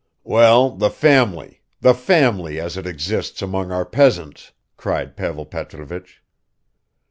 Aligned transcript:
"Well, 0.23 0.71
the 0.71 0.89
family, 0.89 1.61
the 1.79 1.93
family 1.93 2.59
as 2.59 2.75
it 2.75 2.87
exists 2.87 3.43
among 3.43 3.71
our 3.71 3.85
peasants," 3.85 4.51
cried 4.75 5.15
Pavel 5.15 5.45
Petrovich. 5.45 6.23